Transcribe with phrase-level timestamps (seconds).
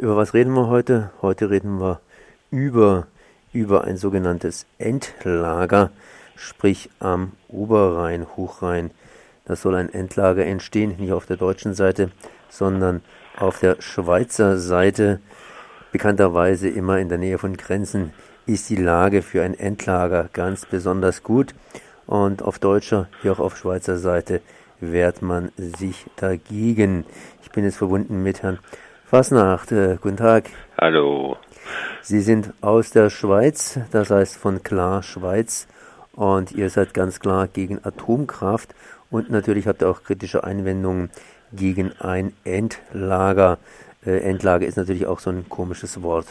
[0.00, 1.10] Über was reden wir heute?
[1.22, 2.00] Heute reden wir
[2.52, 3.08] über,
[3.52, 5.90] über ein sogenanntes Endlager,
[6.36, 8.92] sprich am Oberrhein, Hochrhein.
[9.44, 12.12] Das soll ein Endlager entstehen, nicht auf der deutschen Seite,
[12.48, 13.02] sondern
[13.36, 15.18] auf der Schweizer Seite.
[15.90, 18.12] Bekannterweise immer in der Nähe von Grenzen
[18.46, 21.56] ist die Lage für ein Endlager ganz besonders gut.
[22.06, 24.42] Und auf deutscher wie auch auf Schweizer Seite
[24.78, 27.04] wehrt man sich dagegen.
[27.42, 28.60] Ich bin jetzt verbunden mit Herrn
[29.08, 29.72] Fasnacht.
[29.72, 30.50] Äh, guten Tag.
[30.78, 31.38] Hallo.
[32.02, 35.66] Sie sind aus der Schweiz, das heißt von Klar Schweiz.
[36.12, 38.74] Und ihr seid ganz klar gegen Atomkraft
[39.10, 41.10] und natürlich habt ihr auch kritische Einwendungen
[41.54, 43.56] gegen ein Endlager.
[44.04, 46.26] Äh, Endlager ist natürlich auch so ein komisches Wort.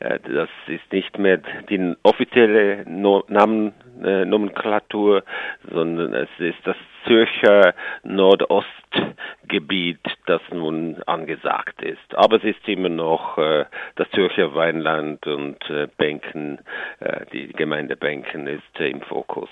[0.00, 5.22] äh, das ist nicht mehr die offizielle no Namennomenklatur,
[5.70, 6.76] sondern es ist das
[7.08, 12.14] Zürcher Nordostgebiet, das nun angesagt ist.
[12.14, 13.64] Aber es ist immer noch äh,
[13.96, 16.58] das Zürcher Weinland und äh, Benken,
[17.00, 19.48] äh, die Gemeinde Benken ist äh, im Fokus.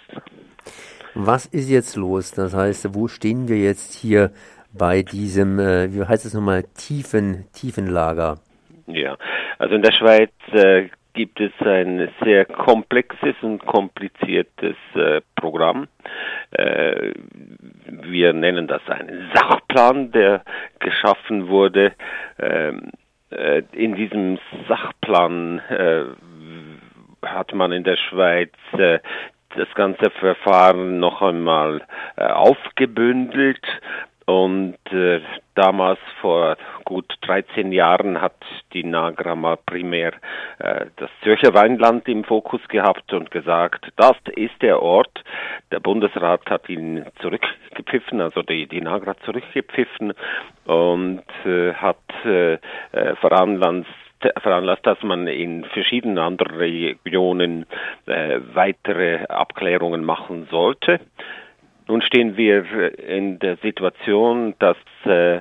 [1.15, 2.33] Was ist jetzt los?
[2.33, 4.31] Das heißt, wo stehen wir jetzt hier
[4.77, 8.39] bei diesem, äh, wie heißt es nochmal, tiefen, Tiefenlager?
[8.87, 9.17] Ja,
[9.59, 15.89] also in der Schweiz äh, gibt es ein sehr komplexes und kompliziertes äh, Programm.
[16.53, 17.15] Äh,
[17.89, 20.43] wir nennen das einen Sachplan, der
[20.79, 21.93] geschaffen wurde.
[22.39, 22.91] Ähm,
[23.31, 26.05] äh, in diesem Sachplan äh,
[27.25, 28.99] hat man in der Schweiz äh,
[29.57, 31.83] das ganze Verfahren noch einmal
[32.17, 33.65] äh, aufgebündelt
[34.27, 35.21] und äh,
[35.55, 38.35] damals vor gut 13 Jahren hat
[38.73, 40.15] die Nagra mal primär
[40.59, 45.23] äh, das Zürcher Weinland im Fokus gehabt und gesagt, das ist der Ort.
[45.71, 50.13] Der Bundesrat hat ihn zurückgepfiffen, also die, die Nagra zurückgepfiffen
[50.65, 53.87] und äh, hat äh, äh veranlasst,
[54.39, 57.67] veranlasst, dass man in verschiedenen anderen Regionen
[58.07, 61.01] äh, weitere Abklärungen machen sollte.
[61.89, 65.41] Nun stehen wir in der Situation, dass äh,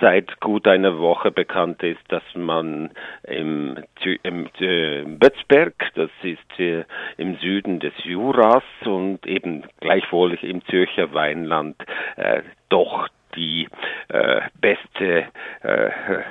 [0.00, 2.90] seit gut einer Woche bekannt ist, dass man
[3.22, 3.76] im,
[4.24, 6.84] im äh, Bötzberg, das ist äh,
[7.16, 11.76] im Süden des Juras und eben gleichwohl im Zürcher Weinland,
[12.16, 13.68] äh, doch die
[14.08, 15.26] äh, beste
[15.62, 15.90] äh,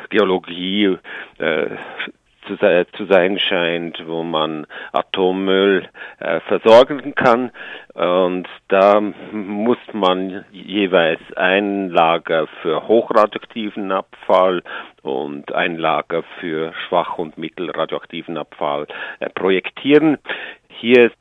[0.10, 0.98] Geologie
[1.38, 1.68] äh,
[2.48, 5.88] zu, zu sein scheint, wo man Atommüll
[6.20, 7.52] äh, versorgen kann.
[7.94, 14.64] Und da muss man jeweils ein Lager für hochradioaktiven Abfall
[15.02, 18.88] und ein Lager für schwach und mittelradioaktiven Abfall
[19.20, 20.18] äh, projektieren.
[20.70, 21.12] Hier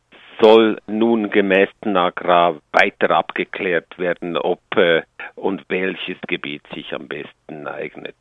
[0.41, 5.03] soll nun gemäß Nagra weiter abgeklärt werden, ob äh,
[5.35, 8.17] und welches Gebiet sich am besten eignet.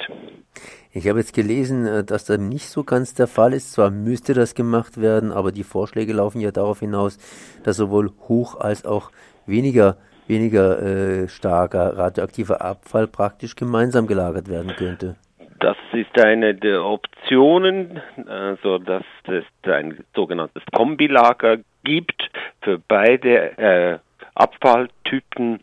[0.91, 3.73] Ich habe jetzt gelesen, äh, dass das nicht so ganz der Fall ist.
[3.73, 7.17] Zwar müsste das gemacht werden, aber die Vorschläge laufen ja darauf hinaus,
[7.63, 9.11] dass sowohl hoch als auch
[9.45, 9.97] weniger
[10.27, 15.15] weniger äh, starker radioaktiver Abfall praktisch gemeinsam gelagert werden könnte.
[15.59, 22.29] Das ist eine der Optionen, also dass es ein sogenanntes Kombilager gibt
[22.61, 23.99] für beide äh,
[24.35, 25.61] Abfalltypen,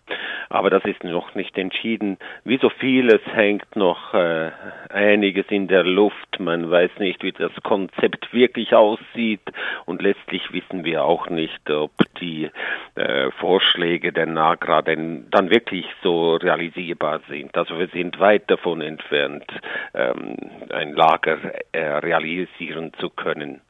[0.48, 2.16] aber das ist noch nicht entschieden.
[2.44, 4.50] Wie so vieles hängt noch äh,
[4.88, 6.40] einiges in der Luft.
[6.40, 9.42] Man weiß nicht, wie das Konzept wirklich aussieht
[9.84, 12.50] und letztlich wissen wir auch nicht, ob die
[12.94, 17.54] äh, Vorschläge der NAGRA denn dann wirklich so realisierbar sind.
[17.56, 19.44] Also wir sind weit davon entfernt,
[19.92, 20.36] ähm,
[20.70, 21.38] ein Lager
[21.72, 23.60] äh, realisieren zu können.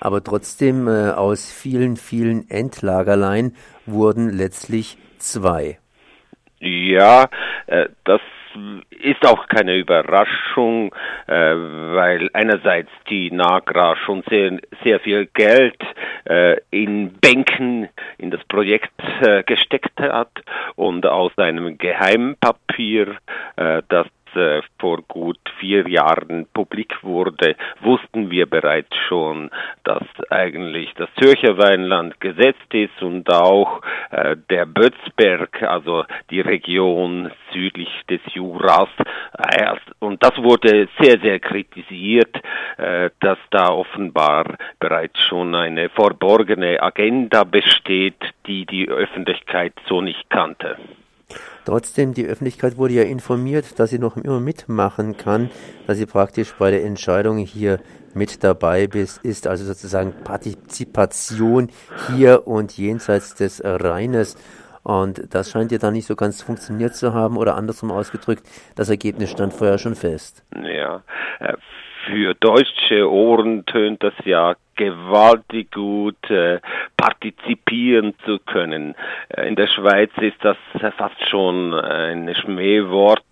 [0.00, 3.54] Aber trotzdem äh, aus vielen, vielen Endlagerlein
[3.86, 5.78] wurden letztlich zwei.
[6.60, 7.28] Ja,
[7.66, 8.20] äh, das
[8.90, 10.94] ist auch keine Überraschung,
[11.26, 15.78] äh, weil einerseits die Nagra schon sehr, sehr viel Geld
[16.24, 17.88] äh, in Bänken
[18.18, 18.92] in das Projekt
[19.22, 20.30] äh, gesteckt hat
[20.76, 23.16] und aus einem Geheimpapier,
[23.56, 29.48] äh, das äh, vor gut vier Jahren publik wurde, wussten wir bereits schon,
[29.84, 33.80] dass eigentlich das Zürcher Weinland gesetzt ist und auch
[34.10, 38.88] äh, der Bötzberg, also die Region südlich des Juras.
[39.38, 42.34] Äh, und das wurde sehr, sehr kritisiert,
[42.76, 50.28] äh, dass da offenbar bereits schon eine verborgene Agenda besteht, die die Öffentlichkeit so nicht
[50.28, 50.76] kannte.
[51.64, 55.50] Trotzdem, die Öffentlichkeit wurde ja informiert, dass sie noch immer mitmachen kann,
[55.86, 57.78] dass sie praktisch bei der Entscheidung hier
[58.14, 58.88] mit dabei
[59.22, 61.70] ist, also sozusagen Partizipation
[62.08, 64.36] hier und jenseits des Rheines.
[64.82, 68.42] Und das scheint ja dann nicht so ganz funktioniert zu haben oder andersrum ausgedrückt,
[68.74, 70.44] das Ergebnis stand vorher schon fest.
[70.52, 71.02] Ja,
[71.38, 71.54] äh,
[72.06, 76.60] für deutsche Ohren tönt das ja gewaltig gut äh,
[76.96, 78.94] partizipieren zu können.
[79.28, 80.56] Äh, in der Schweiz ist das
[80.96, 83.24] fast schon ein Schmähwort,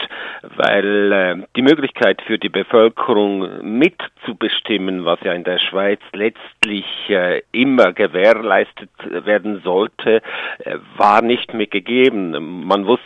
[0.56, 7.42] weil äh, die Möglichkeit für die Bevölkerung mitzubestimmen, was ja in der Schweiz letztlich äh,
[7.52, 10.22] immer gewährleistet werden sollte,
[10.60, 12.64] äh, war nicht mehr gegeben.
[12.66, 13.00] Man muss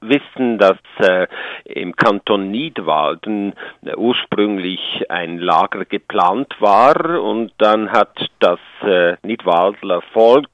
[0.00, 1.26] wissen, dass äh,
[1.64, 3.54] im Kanton Nidwalden
[3.96, 10.48] ursprünglich ein Lager geplant war und dann hat das äh, Nidwaldler Volk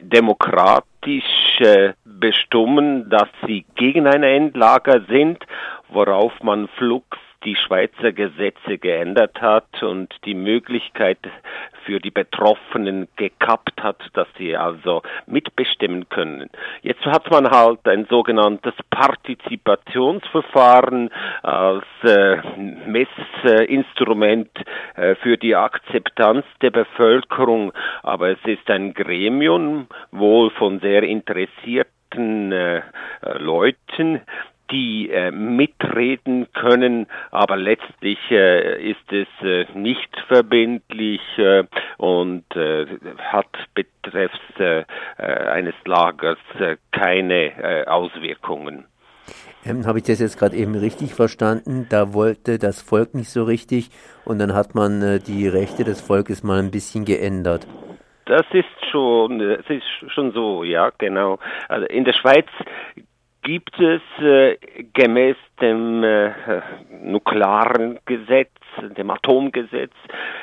[0.00, 5.44] demokratisch äh, bestimmen, dass sie gegen ein Endlager sind,
[5.88, 11.18] worauf man flugs die Schweizer Gesetze geändert hat und die Möglichkeit
[11.84, 16.48] für die Betroffenen gekappt hat, dass sie also mitbestimmen können.
[16.82, 21.10] Jetzt hat man halt ein sogenanntes Partizipationsverfahren
[21.42, 22.36] als äh,
[22.86, 24.50] Messinstrument
[24.96, 27.72] äh, für die Akzeptanz der Bevölkerung,
[28.02, 32.82] aber es ist ein Gremium, wohl von sehr interessierten äh,
[33.38, 34.20] Leuten,
[34.70, 41.64] die äh, mitreden können, aber letztlich äh, ist es äh, nicht verbindlich äh,
[41.98, 42.86] und äh,
[43.18, 44.84] hat betreffs äh,
[45.16, 46.38] eines Lagers
[46.92, 48.84] keine Auswirkungen.
[49.64, 51.86] Ähm, Habe ich das jetzt gerade eben richtig verstanden?
[51.90, 53.90] Da wollte das Volk nicht so richtig
[54.24, 57.66] und dann hat man die Rechte des Volkes mal ein bisschen geändert.
[58.26, 61.38] Das ist schon, das ist schon so, ja, genau.
[61.68, 62.46] Also in der Schweiz
[63.50, 64.56] gibt es äh,
[64.92, 66.30] gemäß dem äh,
[67.02, 68.52] nuklearen Gesetz,
[68.96, 69.92] dem Atomgesetz,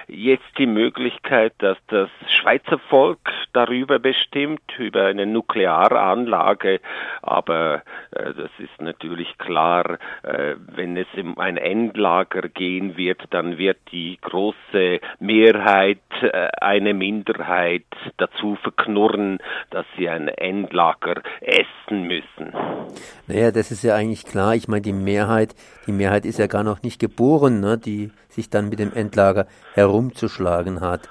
[0.09, 3.19] jetzt die Möglichkeit, dass das Schweizer Volk
[3.57, 6.79] darüber bestimmt, über eine Nuklearanlage.
[7.23, 7.81] Aber
[8.11, 13.79] äh, das ist natürlich klar, äh, wenn es um ein Endlager gehen wird, dann wird
[13.91, 17.85] die große Mehrheit äh, eine Minderheit
[18.17, 19.39] dazu verknurren,
[19.71, 22.53] dass sie ein Endlager essen müssen.
[23.25, 24.53] Naja, das ist ja eigentlich klar.
[24.53, 25.55] Ich meine, die Mehrheit,
[25.87, 29.47] die Mehrheit ist ja gar noch nicht geboren, ne, die sich dann mit dem Endlager
[29.73, 31.09] herumzuschlagen hat.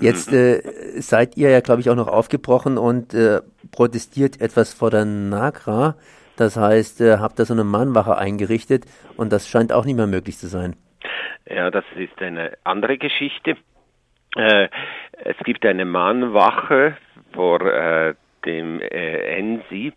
[0.00, 0.60] Jetzt äh,
[1.00, 5.96] seid ihr ja, glaube ich, auch noch aufgebrochen und äh, protestiert etwas vor der Nagra.
[6.36, 8.84] Das heißt, äh, habt da so eine Mahnwache eingerichtet
[9.16, 10.76] und das scheint auch nicht mehr möglich zu sein.
[11.48, 13.56] Ja, das ist eine andere Geschichte.
[14.36, 14.68] Äh,
[15.24, 16.96] es gibt eine Mahnwache
[17.32, 18.14] vor äh,
[18.44, 19.92] dem äh, ENSI.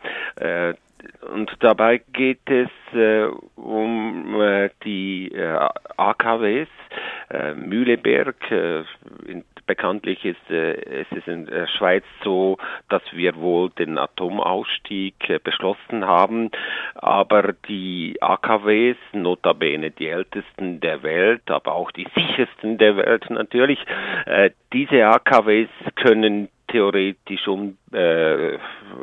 [1.34, 6.68] Und dabei geht es äh, um äh, die äh, AKWs.
[7.30, 8.84] Äh, Mühleberg, äh,
[9.26, 12.58] in, bekanntlich ist äh, es ist in der Schweiz so,
[12.88, 16.52] dass wir wohl den Atomausstieg beschlossen haben,
[16.96, 23.80] aber die AKWs, notabene die ältesten der Welt, aber auch die sichersten der Welt natürlich,
[24.72, 28.58] diese AKWs können theoretisch um äh,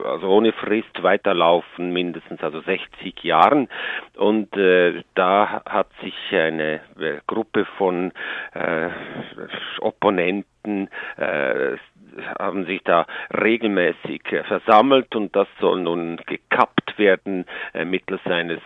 [0.04, 3.68] also ohne Frist weiterlaufen, mindestens also 60 Jahren.
[4.16, 8.12] Und äh, da hat sich eine äh, Gruppe von
[8.52, 8.90] äh,
[9.80, 11.76] Opponenten äh,
[12.38, 18.60] haben sich da regelmäßig äh, versammelt und das soll nun gekappt werden äh, mittels eines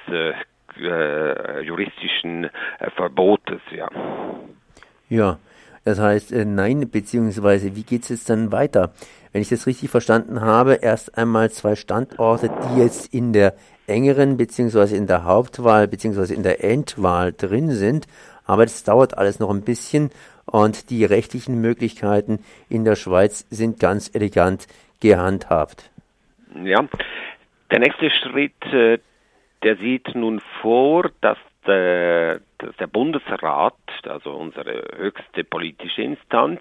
[1.65, 2.51] juristischen
[2.95, 3.89] Verbotes, ja.
[5.09, 5.39] Ja,
[5.89, 8.93] das heißt, äh, nein, beziehungsweise wie geht es jetzt dann weiter?
[9.33, 13.55] Wenn ich das richtig verstanden habe, erst einmal zwei Standorte, die jetzt in der
[13.87, 18.07] engeren beziehungsweise in der Hauptwahl beziehungsweise in der Endwahl drin sind,
[18.45, 20.11] aber das dauert alles noch ein bisschen
[20.45, 24.67] und die rechtlichen Möglichkeiten in der Schweiz sind ganz elegant
[25.01, 25.89] gehandhabt.
[26.65, 26.87] Ja,
[27.71, 28.99] der nächste Schritt, äh,
[29.63, 33.75] der sieht nun vor, dass dass der Bundesrat,
[34.07, 36.61] also unsere höchste politische Instanz,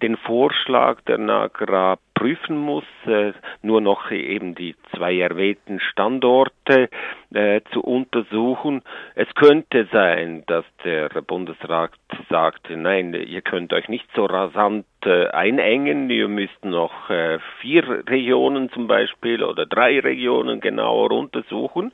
[0.00, 6.88] den Vorschlag der NAGRA prüfen muss, äh, nur noch eben die zwei erwähnten Standorte
[7.32, 8.82] äh, zu untersuchen.
[9.14, 11.92] Es könnte sein, dass der Bundesrat
[12.28, 18.04] sagt, nein, ihr könnt euch nicht so rasant äh, einengen, ihr müsst noch äh, vier
[18.08, 21.92] Regionen zum Beispiel oder drei Regionen genauer untersuchen.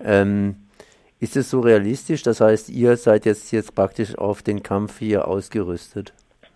[0.03, 0.55] Ähm,
[1.19, 2.21] ist es so realistisch?
[2.23, 6.13] Das heißt, ihr seid jetzt, jetzt praktisch auf den Kampf hier ausgerüstet?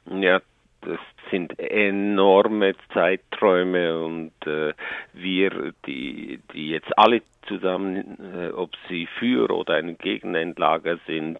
[0.09, 0.39] Ja,
[0.81, 0.99] das
[1.31, 4.73] sind enorme Zeiträume und äh,
[5.13, 11.39] wir, die, die jetzt alle zusammen, äh, ob sie für oder ein Gegenendlager sind,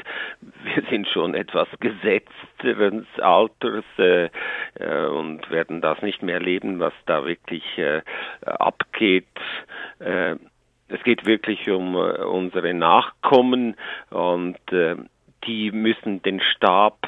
[0.64, 4.30] wir sind schon etwas gesetzteren Alters äh,
[4.76, 8.02] äh, und werden das nicht mehr erleben, was da wirklich äh,
[8.46, 9.28] abgeht.
[10.00, 10.36] Äh,
[10.88, 13.76] es geht wirklich um äh, unsere Nachkommen
[14.10, 14.58] und
[15.46, 17.08] die müssen den Stab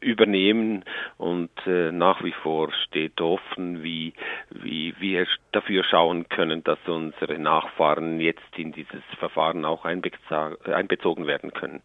[0.00, 0.84] übernehmen
[1.16, 4.12] und äh, nach wie vor steht offen, wie,
[4.50, 11.52] wie wir dafür schauen können, dass unsere Nachfahren jetzt in dieses Verfahren auch einbezogen werden
[11.52, 11.82] können.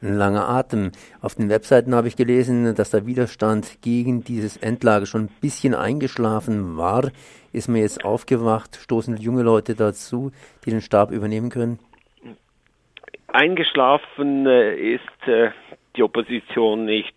[0.00, 0.92] Ein langer Atem.
[1.20, 5.74] Auf den Webseiten habe ich gelesen, dass der Widerstand gegen dieses Endlager schon ein bisschen
[5.74, 7.10] eingeschlafen war.
[7.52, 8.76] Ist man jetzt aufgewacht?
[8.76, 10.30] Stoßen junge Leute dazu,
[10.64, 11.80] die den Stab übernehmen können?
[13.26, 15.50] Eingeschlafen äh, ist äh,
[15.98, 17.16] die Opposition nicht.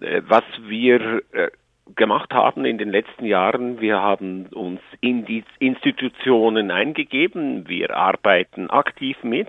[0.00, 1.50] Äh, was wir äh,
[1.94, 8.70] gemacht haben in den letzten Jahren, wir haben uns in die Institutionen eingegeben, wir arbeiten
[8.70, 9.48] aktiv mit.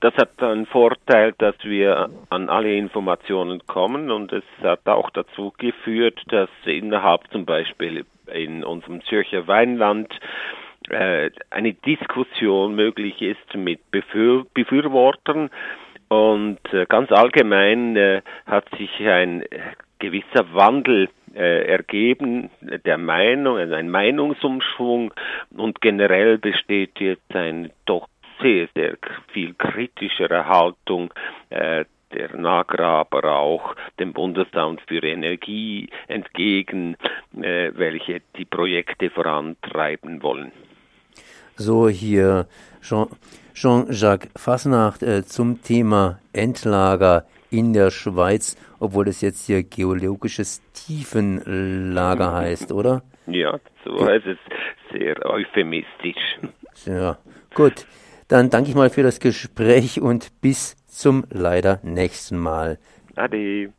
[0.00, 5.52] Das hat einen Vorteil, dass wir an alle Informationen kommen und es hat auch dazu
[5.58, 10.08] geführt, dass innerhalb zum Beispiel in unserem Zürcher Weinland
[10.88, 15.50] äh, eine Diskussion möglich ist mit Befür Befürwortern,
[16.10, 19.44] und äh, ganz allgemein äh, hat sich ein
[20.00, 25.14] gewisser Wandel äh, ergeben der Meinung, also ein Meinungsumschwung
[25.56, 28.08] und generell besteht jetzt eine doch
[28.42, 28.96] sehr, sehr
[29.32, 31.14] viel kritischere Haltung
[31.50, 36.96] äh, der NAGRA, aber auch dem Bundesamt für Energie entgegen,
[37.40, 40.50] äh, welche die Projekte vorantreiben wollen.
[41.60, 42.46] So hier
[42.80, 43.08] Jean
[43.52, 52.32] Jean-Jacques Fasnacht äh, zum Thema Endlager in der Schweiz, obwohl es jetzt hier geologisches Tiefenlager
[52.32, 53.02] heißt, oder?
[53.26, 54.38] Ja, so heißt es
[54.90, 56.38] sehr euphemistisch.
[56.86, 57.18] Ja,
[57.54, 57.86] gut.
[58.28, 62.78] Dann danke ich mal für das Gespräch und bis zum leider nächsten Mal.
[63.16, 63.74] Ade.